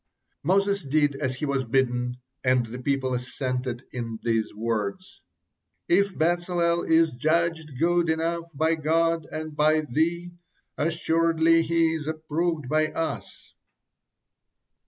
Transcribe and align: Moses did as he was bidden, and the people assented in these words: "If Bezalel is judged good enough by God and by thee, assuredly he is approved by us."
Moses 0.41 0.81
did 0.83 1.15
as 1.17 1.35
he 1.35 1.45
was 1.45 1.63
bidden, 1.63 2.17
and 2.43 2.65
the 2.65 2.79
people 2.79 3.13
assented 3.13 3.83
in 3.91 4.17
these 4.23 4.51
words: 4.51 5.21
"If 5.87 6.17
Bezalel 6.17 6.89
is 6.89 7.11
judged 7.11 7.77
good 7.77 8.09
enough 8.09 8.45
by 8.55 8.73
God 8.73 9.27
and 9.31 9.55
by 9.55 9.81
thee, 9.81 10.31
assuredly 10.75 11.61
he 11.61 11.93
is 11.93 12.07
approved 12.07 12.67
by 12.67 12.87
us." 12.87 13.53